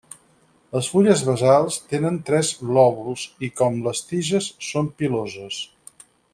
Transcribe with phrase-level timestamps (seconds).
[0.75, 5.63] Les fulles basals tenen tres lòbuls i com les tiges són piloses.